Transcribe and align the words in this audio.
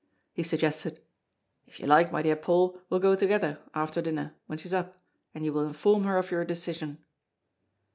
He 0.33 0.41
suggested: 0.41 0.99
"If 1.67 1.79
you 1.79 1.85
like, 1.85 2.11
my 2.11 2.23
dear 2.23 2.35
Paul, 2.35 2.81
we'll 2.89 2.99
go 2.99 3.13
together, 3.15 3.59
after 3.75 4.01
dinner, 4.01 4.33
when 4.47 4.57
she's 4.57 4.73
up, 4.73 4.97
and 5.35 5.45
you 5.45 5.53
will 5.53 5.67
inform 5.67 6.05
her 6.05 6.17
of 6.17 6.31
your 6.31 6.43
decision." 6.43 6.97